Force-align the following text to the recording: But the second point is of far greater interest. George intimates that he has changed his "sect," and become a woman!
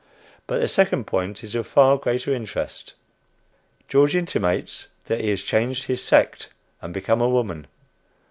But 0.47 0.61
the 0.61 0.67
second 0.67 1.05
point 1.05 1.43
is 1.43 1.53
of 1.53 1.67
far 1.67 1.95
greater 1.99 2.33
interest. 2.33 2.95
George 3.87 4.15
intimates 4.15 4.87
that 5.05 5.21
he 5.21 5.29
has 5.29 5.43
changed 5.43 5.83
his 5.83 6.01
"sect," 6.03 6.49
and 6.81 6.91
become 6.91 7.21
a 7.21 7.29
woman! 7.29 7.67